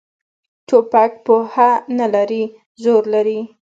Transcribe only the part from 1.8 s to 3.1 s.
نه لري، زور